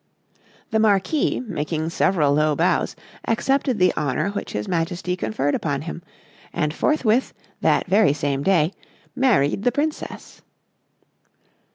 The 0.71 0.79
Marquis 0.79 1.41
making 1.41 1.91
several 1.91 2.33
low 2.33 2.55
bows, 2.55 2.95
accepted 3.27 3.77
the 3.77 3.93
honour 3.95 4.29
which 4.31 4.53
his 4.53 4.67
Majesty 4.67 5.15
conferred 5.15 5.53
upon 5.53 5.83
him, 5.83 6.01
and 6.51 6.73
forthwith, 6.73 7.35
that 7.61 7.85
very 7.85 8.11
same 8.13 8.41
day, 8.41 8.73
married 9.15 9.61
the 9.61 9.71
Princess. 9.71 10.41